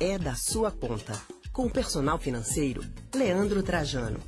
[0.00, 1.12] é da sua conta.
[1.52, 2.82] Com o personal financeiro,
[3.14, 4.18] Leandro Trajano.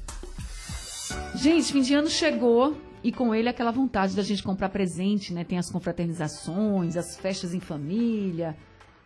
[1.35, 5.45] Gente, fim de ano chegou e com ele aquela vontade da gente comprar presente, né?
[5.45, 8.55] Tem as confraternizações, as festas em família.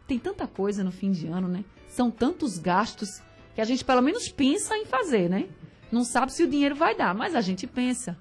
[0.09, 1.65] Tem tanta coisa no fim de ano, né?
[1.89, 3.23] São tantos gastos
[3.55, 5.49] que a gente pelo menos pensa em fazer, né?
[5.93, 8.19] Não sabe se o dinheiro vai dar, mas a gente pensa.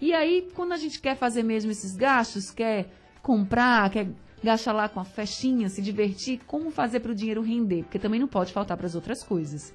[0.00, 2.90] E aí, quando a gente quer fazer mesmo esses gastos, quer
[3.22, 4.08] comprar, quer
[4.42, 7.84] gastar lá com a festinha, se divertir, como fazer para o dinheiro render?
[7.84, 9.74] Porque também não pode faltar para as outras coisas.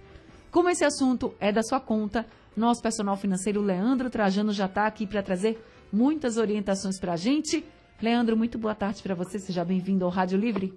[0.51, 5.05] Como esse assunto é da sua conta, nosso personal financeiro Leandro Trajano já está aqui
[5.05, 5.57] para trazer
[5.91, 7.63] muitas orientações para a gente.
[8.01, 10.73] Leandro, muito boa tarde para você, seja bem-vindo ao Rádio Livre.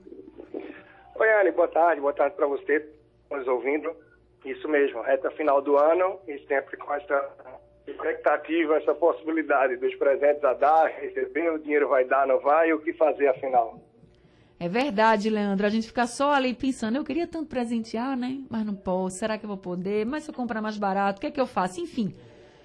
[1.15, 2.89] Oi, Anne, boa tarde, boa tarde para você,
[3.31, 3.95] nos ouvindo.
[4.45, 7.15] Isso mesmo, reta final do ano e sempre com essa
[7.91, 12.73] expectativa, essa possibilidade dos presentes a dar, receber, o dinheiro vai dar, não vai, e
[12.73, 13.81] o que fazer afinal.
[14.59, 15.67] É verdade, Leandro.
[15.67, 18.43] A gente fica só ali pensando, eu queria tanto presentear, né?
[18.51, 19.17] Mas não posso.
[19.17, 20.05] Será que eu vou poder?
[20.05, 21.81] Mas se eu comprar mais barato, o que é que eu faço?
[21.81, 22.15] Enfim.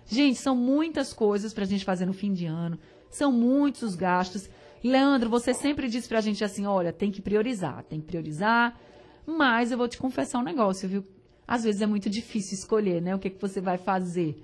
[0.05, 2.77] Gente, são muitas coisas pra gente fazer no fim de ano.
[3.09, 4.49] São muitos os gastos.
[4.83, 8.77] Leandro, você sempre diz pra gente assim, olha, tem que priorizar, tem que priorizar.
[9.25, 11.03] Mas eu vou te confessar um negócio, viu?
[11.47, 13.15] Às vezes é muito difícil escolher, né?
[13.15, 14.35] O que, é que você vai fazer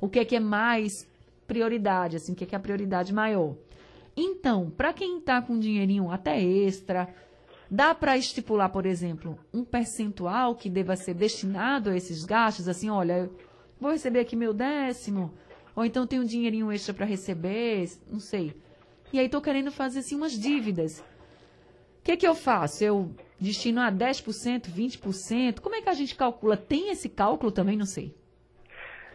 [0.00, 1.08] o que é que é mais
[1.46, 3.56] prioridade, assim, o que é que é a prioridade maior.
[4.16, 7.08] Então, para quem está com dinheirinho até extra,
[7.70, 12.90] dá para estipular, por exemplo, um percentual que deva ser destinado a esses gastos, assim,
[12.90, 13.30] olha,
[13.80, 15.32] vou receber aqui meu décimo,
[15.74, 18.54] ou então tem um dinheirinho extra para receber, não sei.
[19.12, 21.00] E aí estou querendo fazer assim umas dívidas.
[22.00, 22.82] O que, que eu faço?
[22.82, 25.60] Eu destino a 10%, 20%?
[25.60, 26.56] Como é que a gente calcula?
[26.56, 27.76] Tem esse cálculo também?
[27.76, 28.14] Não sei.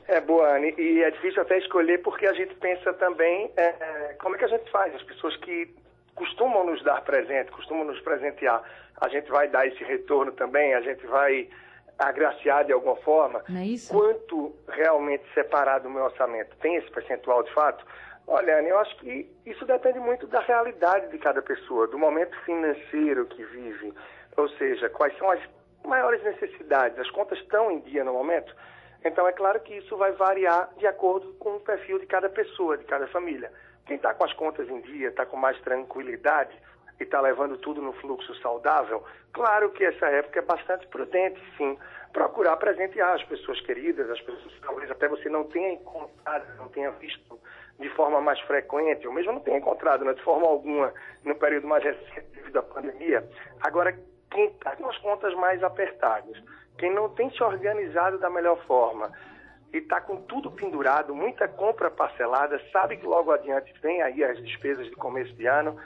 [0.08, 4.36] É, boa, Anne, e é difícil até escolher porque a gente pensa também é, como
[4.36, 4.94] é que a gente faz.
[4.94, 5.74] As pessoas que
[6.14, 8.64] costumam nos dar presente, costumam nos presentear,
[9.02, 11.50] a gente vai dar esse retorno também, a gente vai
[11.98, 13.44] agraciar de alguma forma.
[13.50, 13.92] Não é isso?
[13.92, 16.56] Quanto realmente separar do meu orçamento?
[16.58, 17.86] Tem esse percentual de fato?
[18.28, 22.36] Olha, Anne, eu acho que isso depende muito da realidade de cada pessoa, do momento
[22.42, 23.94] financeiro que vive.
[24.36, 25.40] Ou seja, quais são as
[25.86, 26.98] maiores necessidades?
[27.00, 28.56] As contas estão em dia no momento?
[29.06, 32.76] Então, é claro que isso vai variar de acordo com o perfil de cada pessoa,
[32.76, 33.52] de cada família.
[33.86, 36.58] Quem está com as contas em dia, está com mais tranquilidade
[37.00, 41.78] e está levando tudo no fluxo saudável, claro que essa época é bastante prudente, sim,
[42.14, 46.70] procurar presentear as pessoas queridas, as pessoas que talvez até você não tenha encontrado, não
[46.70, 47.40] tenha visto
[47.78, 50.94] de forma mais frequente, ou mesmo não tenha encontrado né, de forma alguma
[51.24, 53.24] no período mais recente à pandemia.
[53.62, 53.96] Agora,
[54.36, 56.38] quem está com as contas mais apertadas,
[56.78, 59.10] quem não tem se organizado da melhor forma
[59.74, 64.38] e está com tudo pendurado, muita compra parcelada, sabe que logo adiante vem aí as
[64.44, 65.80] despesas de começo de ano,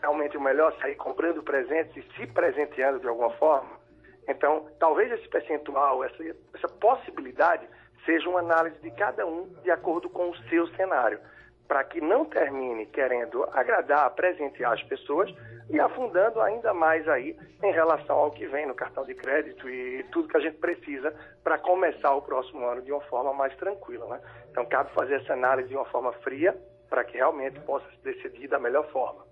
[0.00, 3.78] realmente o melhor sair comprando presentes e se presenteando de alguma forma.
[4.26, 6.16] Então, talvez esse percentual, essa,
[6.54, 7.68] essa possibilidade,
[8.06, 11.20] seja uma análise de cada um de acordo com o seu cenário
[11.66, 15.32] para que não termine querendo agradar, presentear as pessoas
[15.70, 20.04] e afundando ainda mais aí em relação ao que vem no cartão de crédito e
[20.12, 24.06] tudo que a gente precisa para começar o próximo ano de uma forma mais tranquila,
[24.06, 24.20] né?
[24.50, 26.54] Então cabe fazer essa análise de uma forma fria
[26.90, 29.24] para que realmente possa se decidir da melhor forma.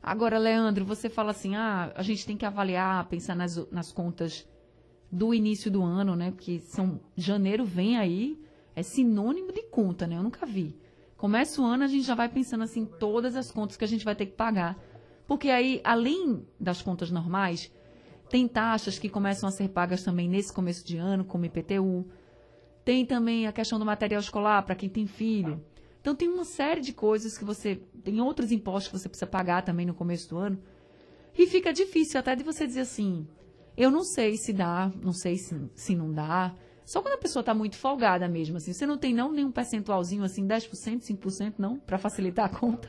[0.00, 4.46] Agora, Leandro, você fala assim, ah, a gente tem que avaliar, pensar nas, nas contas
[5.10, 6.30] do início do ano, né?
[6.30, 8.38] Porque são janeiro vem aí,
[8.76, 10.16] é sinônimo de conta, né?
[10.16, 10.78] Eu nunca vi.
[11.24, 14.04] Começa o ano, a gente já vai pensando assim, todas as contas que a gente
[14.04, 14.78] vai ter que pagar.
[15.26, 17.72] Porque aí, além das contas normais,
[18.28, 22.06] tem taxas que começam a ser pagas também nesse começo de ano, como IPTU.
[22.84, 25.64] Tem também a questão do material escolar para quem tem filho.
[25.98, 27.76] Então tem uma série de coisas que você.
[28.02, 30.58] Tem outros impostos que você precisa pagar também no começo do ano.
[31.38, 33.26] E fica difícil até de você dizer assim,
[33.78, 36.54] eu não sei se dá, não sei se, se não dá.
[36.84, 38.72] Só quando a pessoa está muito folgada mesmo, assim.
[38.72, 41.78] Você não tem não nenhum percentualzinho assim, 10%, 5%, não?
[41.78, 42.88] Para facilitar a conta?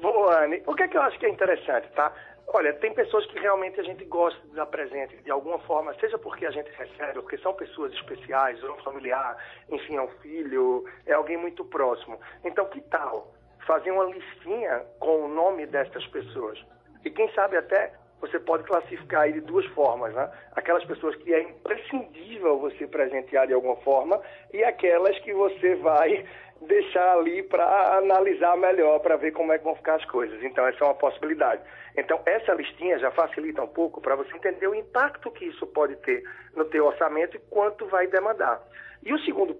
[0.00, 0.62] Boa, Anne.
[0.66, 2.12] O que é que eu acho que é interessante, tá?
[2.52, 6.18] Olha, tem pessoas que realmente a gente gosta de dar presente de alguma forma, seja
[6.18, 9.36] porque a gente recebe, ou porque são pessoas especiais, ou um familiar,
[9.70, 12.18] enfim, é um filho, é alguém muito próximo.
[12.44, 13.32] Então, que tal
[13.66, 16.58] fazer uma listinha com o nome destas pessoas?
[17.04, 20.30] E quem sabe até você pode classificar aí de duas formas, né?
[20.52, 24.20] Aquelas pessoas que é imprescindível você presentear de alguma forma
[24.52, 26.24] e aquelas que você vai
[26.60, 30.42] deixar ali para analisar melhor, para ver como é que vão ficar as coisas.
[30.42, 31.62] Então, essa é uma possibilidade.
[31.96, 35.96] Então, essa listinha já facilita um pouco para você entender o impacto que isso pode
[35.96, 36.22] ter
[36.54, 38.62] no teu orçamento e quanto vai demandar.
[39.02, 39.56] E o segundo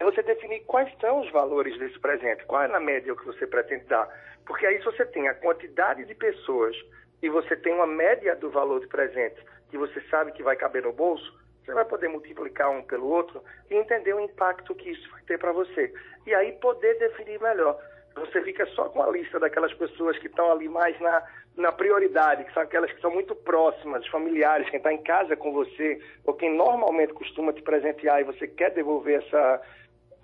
[0.00, 3.26] é você definir quais são os valores desse presente, qual é na média o que
[3.26, 4.08] você pretende dar.
[4.46, 6.74] Porque aí você tem a quantidade de pessoas
[7.22, 9.40] e você tem uma média do valor de presente
[9.70, 11.32] que você sabe que vai caber no bolso,
[11.64, 15.38] você vai poder multiplicar um pelo outro e entender o impacto que isso vai ter
[15.38, 15.92] para você.
[16.26, 17.78] E aí poder definir melhor.
[18.14, 21.22] Você fica só com a lista daquelas pessoas que estão ali mais na,
[21.56, 25.52] na prioridade, que são aquelas que são muito próximas, familiares, quem está em casa com
[25.52, 29.62] você, ou quem normalmente costuma te presentear e você quer devolver essa,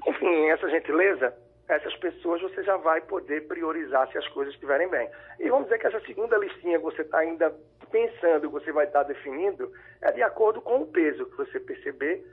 [0.06, 1.34] enfim, essa gentileza,
[1.68, 5.08] essas pessoas você já vai poder priorizar se as coisas estiverem bem.
[5.38, 7.54] E vamos dizer que essa segunda listinha que você está ainda
[7.90, 9.70] pensando, você vai estar tá definindo,
[10.00, 12.26] é de acordo com o peso que você perceber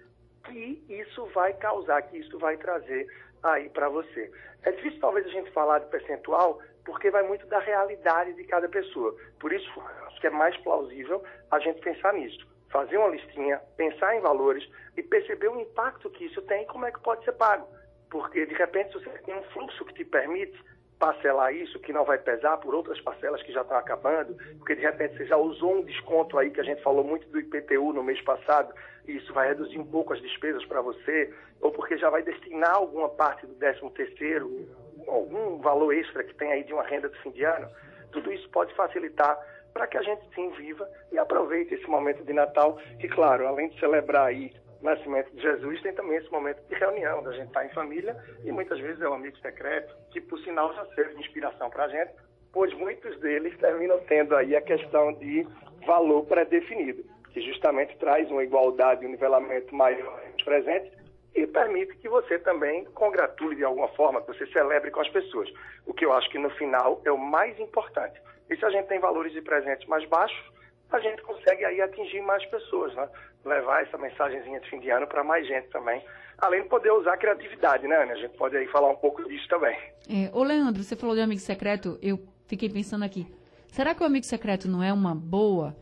[0.45, 3.07] que isso vai causar, que isso vai trazer
[3.43, 4.31] aí para você.
[4.63, 8.69] É difícil talvez a gente falar de percentual, porque vai muito da realidade de cada
[8.69, 9.15] pessoa.
[9.39, 9.69] Por isso,
[10.07, 12.47] acho que é mais plausível a gente pensar nisso.
[12.69, 16.85] Fazer uma listinha, pensar em valores e perceber o impacto que isso tem e como
[16.85, 17.67] é que pode ser pago.
[18.15, 20.57] Porque, de repente, você tem um fluxo que te permite
[20.97, 24.81] parcelar isso, que não vai pesar por outras parcelas que já estão acabando, porque de
[24.81, 28.01] repente você já usou um desconto aí que a gente falou muito do IPTU no
[28.01, 28.73] mês passado,
[29.05, 32.73] e isso vai reduzir um pouco as despesas para você, ou porque já vai destinar
[32.73, 34.65] alguma parte do 13 terceiro,
[35.05, 37.67] algum valor extra que tem aí de uma renda de fim de ano,
[38.13, 39.37] tudo isso pode facilitar
[39.73, 43.67] para que a gente sim viva e aproveite esse momento de Natal, que claro, além
[43.67, 44.53] de celebrar aí
[44.85, 48.15] nascimento de Jesus, tem também esse momento de reunião, da gente estar tá em família
[48.43, 51.85] e muitas vezes é um amigo secreto, que por sinal já serve de inspiração para
[51.85, 52.13] a gente,
[52.53, 55.45] pois muitos deles terminam tendo aí a questão de
[55.85, 60.93] valor pré-definido, que justamente traz uma igualdade um nivelamento maior presentes
[61.35, 65.51] e permite que você também congratule de alguma forma, que você celebre com as pessoas.
[65.85, 68.21] O que eu acho que no final é o mais importante.
[68.49, 70.54] E se a gente tem valores de presentes mais baixos,
[70.91, 73.09] a gente consegue aí atingir mais pessoas, né?
[73.45, 76.03] levar essa mensagenzinha de fim de ano para mais gente também.
[76.37, 78.13] Além de poder usar a criatividade, né, Ana?
[78.13, 79.77] A gente pode aí falar um pouco disso também.
[80.09, 83.25] É, ô, Leandro, você falou de amigo secreto, eu fiquei pensando aqui.
[83.67, 85.75] Será que o amigo secreto não é uma boa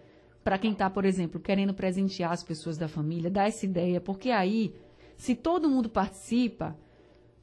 [0.43, 3.31] para quem está, por exemplo, querendo presentear as pessoas da família?
[3.31, 4.75] Dá essa ideia, porque aí,
[5.17, 6.75] se todo mundo participa,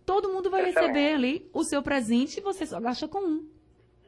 [0.05, 0.93] todo mundo vai Excelente.
[0.93, 3.49] receber ali o seu presente e você só gasta com um.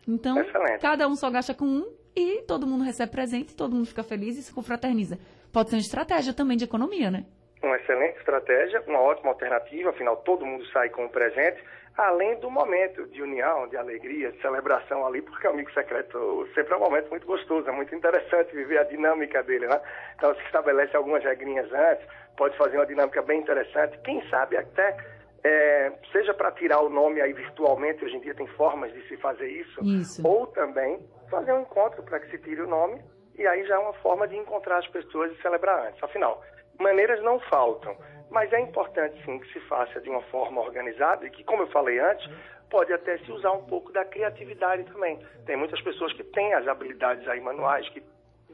[0.07, 0.81] Então, Excelente.
[0.81, 4.39] cada um só gasta com um e todo mundo recebe presente, todo mundo fica feliz
[4.39, 5.19] e se confraterniza.
[5.53, 7.25] Pode ser uma estratégia também de economia, né?
[7.63, 11.63] Uma excelente estratégia, uma ótima alternativa, afinal todo mundo sai com um presente,
[11.97, 16.77] além do momento de união, de alegria, de celebração ali, porque amigo secreto sempre é
[16.77, 19.81] um momento muito gostoso, é muito interessante viver a dinâmica dele, né?
[20.17, 22.05] Então se estabelece algumas regrinhas antes,
[22.37, 24.97] pode fazer uma dinâmica bem interessante, quem sabe até
[25.45, 29.17] é, seja para tirar o nome aí virtualmente, hoje em dia tem formas de se
[29.17, 30.27] fazer isso, isso.
[30.27, 31.01] ou também
[31.31, 33.03] fazer um encontro para que se tire o nome
[33.37, 36.03] e aí já é uma forma de encontrar as pessoas e celebrar antes.
[36.03, 36.43] Afinal,
[36.79, 37.97] maneiras não faltam,
[38.31, 41.67] mas é importante sim que se faça de uma forma organizada e que, como eu
[41.69, 42.29] falei antes,
[42.71, 45.19] pode até se usar um pouco da criatividade também.
[45.45, 48.03] Tem muitas pessoas que têm as habilidades aí manuais, que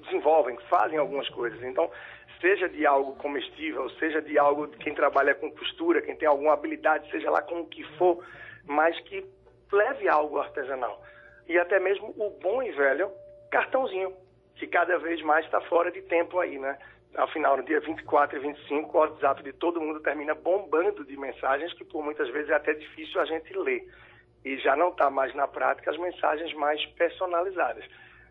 [0.09, 1.63] desenvolvem, fazem algumas coisas.
[1.63, 1.91] Então,
[2.41, 6.53] seja de algo comestível, seja de algo de quem trabalha com costura, quem tem alguma
[6.53, 8.25] habilidade, seja lá com o que for,
[8.67, 9.25] mas que
[9.73, 11.03] leve algo artesanal.
[11.49, 13.11] E até mesmo o bom e velho
[13.51, 14.15] cartãozinho
[14.57, 16.77] que cada vez mais está fora de tempo aí, né?
[17.17, 21.73] Afinal, no dia 24 e 25, o WhatsApp de todo mundo termina bombando de mensagens
[21.73, 23.89] que por muitas vezes é até difícil a gente ler.
[24.45, 27.85] E já não está mais na prática as mensagens mais personalizadas.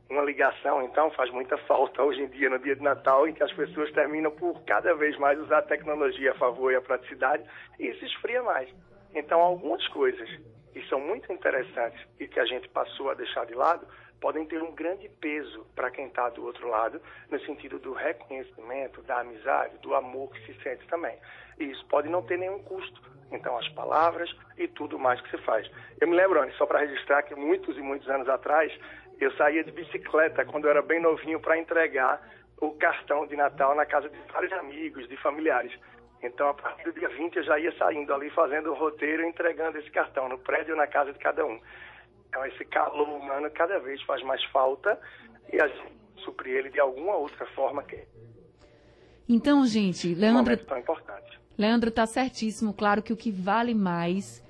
[0.09, 3.43] Uma ligação, então, faz muita falta hoje em dia, no dia de Natal, em que
[3.43, 7.43] as pessoas terminam por cada vez mais usar a tecnologia a favor e a praticidade,
[7.77, 8.69] e isso esfria mais.
[9.13, 10.29] Então, algumas coisas
[10.71, 13.85] que são muito interessantes e que a gente passou a deixar de lado,
[14.21, 19.01] podem ter um grande peso para quem está do outro lado, no sentido do reconhecimento,
[19.03, 21.17] da amizade, do amor que se sente também.
[21.59, 23.01] E isso pode não ter nenhum custo.
[23.31, 25.69] Então, as palavras e tudo mais que se faz.
[25.99, 28.71] Eu me lembro, Anny, só para registrar que muitos e muitos anos atrás,
[29.19, 32.21] eu saía de bicicleta quando eu era bem novinho para entregar
[32.59, 35.71] o cartão de Natal na casa de vários amigos, de familiares.
[36.21, 39.77] Então, a partir do dia 20, eu já ia saindo ali, fazendo o roteiro entregando
[39.77, 41.59] esse cartão no prédio ou na casa de cada um.
[42.27, 44.99] Então, esse calor humano cada vez faz mais falta
[45.53, 48.03] e a gente suprir ele de alguma outra forma que
[49.29, 50.53] então, gente, Leandro.
[50.53, 51.39] Um tão importante.
[51.57, 52.73] Leandro está certíssimo.
[52.73, 54.43] Claro que o que vale mais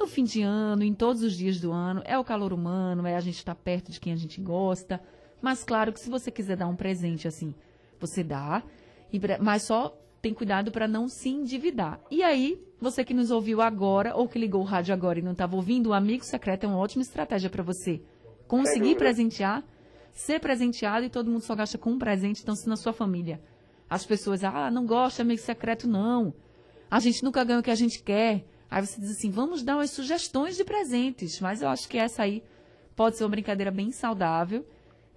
[0.00, 3.14] no fim de ano, em todos os dias do ano, é o calor humano, é
[3.14, 4.98] a gente estar tá perto de quem a gente gosta.
[5.42, 7.54] Mas claro que se você quiser dar um presente assim,
[7.98, 8.62] você dá.
[9.40, 12.00] Mas só tem cuidado para não se endividar.
[12.10, 15.32] E aí, você que nos ouviu agora ou que ligou o rádio agora e não
[15.32, 18.02] estava ouvindo, o amigo secreto é uma ótima estratégia para você
[18.48, 19.62] conseguir presentear,
[20.12, 23.40] ser presenteado e todo mundo só gasta com um presente, então se na sua família
[23.88, 26.32] as pessoas, ah, não gosta de amigo secreto não.
[26.90, 28.44] A gente nunca ganha o que a gente quer.
[28.70, 32.22] Aí você diz assim, vamos dar umas sugestões de presentes, mas eu acho que essa
[32.22, 32.42] aí
[32.94, 34.64] pode ser uma brincadeira bem saudável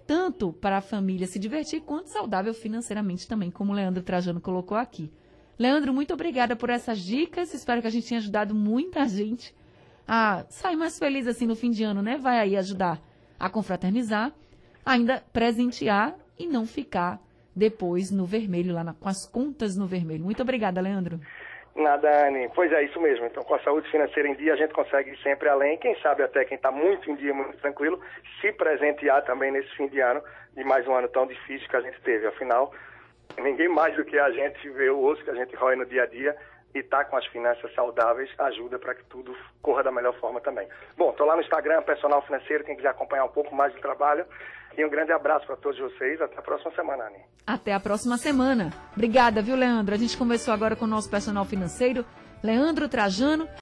[0.06, 4.76] tanto para a família se divertir, quanto saudável financeiramente também, como o Leandro Trajano colocou
[4.76, 5.10] aqui.
[5.58, 7.54] Leandro, muito obrigada por essas dicas.
[7.54, 9.54] Espero que a gente tenha ajudado muita gente
[10.06, 12.18] a sair mais feliz assim no fim de ano, né?
[12.18, 13.00] Vai aí ajudar
[13.38, 14.32] a confraternizar,
[14.84, 17.22] ainda presentear e não ficar
[17.56, 20.24] depois no vermelho, lá na, com as contas no vermelho.
[20.24, 21.20] Muito obrigada, Leandro.
[21.74, 22.48] Nada, Anne.
[22.54, 23.26] Pois é, isso mesmo.
[23.26, 25.76] Então, com a saúde financeira em dia, a gente consegue ir sempre além.
[25.78, 28.00] Quem sabe até quem está muito em dia, muito tranquilo,
[28.40, 30.22] se presentear também nesse fim de ano,
[30.54, 32.26] de mais um ano tão difícil que a gente teve.
[32.28, 32.72] Afinal,
[33.40, 36.04] ninguém mais do que a gente vê o osso que a gente rói no dia
[36.04, 36.36] a dia
[36.74, 40.68] e tá com as finanças saudáveis ajuda para que tudo corra da melhor forma também.
[40.96, 44.26] Bom, estou lá no Instagram, Personal Financeiro, quem quiser acompanhar um pouco mais do trabalho.
[44.76, 46.20] E um grande abraço para todos vocês.
[46.20, 47.24] Até a próxima semana, Anny.
[47.46, 48.70] Até a próxima semana.
[48.92, 49.94] Obrigada, viu, Leandro?
[49.94, 52.04] A gente conversou agora com o nosso personal financeiro,
[52.42, 53.48] Leandro Trajano.